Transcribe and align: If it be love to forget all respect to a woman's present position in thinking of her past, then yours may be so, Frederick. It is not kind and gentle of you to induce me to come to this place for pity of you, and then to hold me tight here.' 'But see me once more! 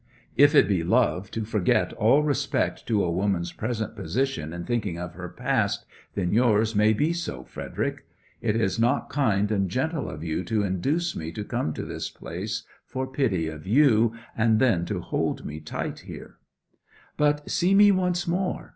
If 0.35 0.55
it 0.55 0.67
be 0.67 0.83
love 0.83 1.29
to 1.29 1.45
forget 1.45 1.93
all 1.93 2.23
respect 2.23 2.87
to 2.87 3.03
a 3.03 3.11
woman's 3.11 3.51
present 3.51 3.95
position 3.95 4.51
in 4.51 4.65
thinking 4.65 4.97
of 4.97 5.13
her 5.13 5.29
past, 5.29 5.85
then 6.15 6.31
yours 6.31 6.73
may 6.75 6.91
be 6.91 7.13
so, 7.13 7.43
Frederick. 7.43 8.07
It 8.41 8.55
is 8.55 8.79
not 8.79 9.11
kind 9.11 9.51
and 9.51 9.69
gentle 9.69 10.09
of 10.09 10.23
you 10.23 10.43
to 10.45 10.63
induce 10.63 11.15
me 11.15 11.31
to 11.33 11.43
come 11.43 11.71
to 11.73 11.83
this 11.85 12.09
place 12.09 12.63
for 12.87 13.05
pity 13.05 13.47
of 13.47 13.67
you, 13.67 14.15
and 14.35 14.57
then 14.57 14.85
to 14.85 15.01
hold 15.01 15.45
me 15.45 15.59
tight 15.59 15.99
here.' 15.99 16.37
'But 17.15 17.51
see 17.51 17.75
me 17.75 17.91
once 17.91 18.27
more! 18.27 18.69